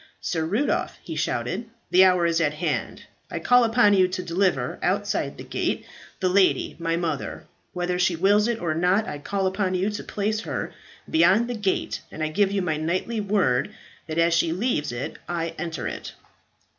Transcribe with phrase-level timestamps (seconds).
[0.19, 3.03] "Sir Rudolph," he shouted, "the hour is at hand.
[3.29, 5.85] I call upon you to deliver, outside the gate,
[6.19, 7.45] the lady, my mother.
[7.73, 10.73] Whether she wills it or not, I call upon you to place her
[11.07, 13.75] beyond the gate, and I give you my knightly word
[14.07, 16.13] that as she leaves it I enter it."